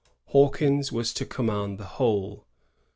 Hawkins 0.29 0.91
was 0.91 1.13
to 1.13 1.27
command 1.27 1.77
the 1.77 1.83
whole. 1.83 2.47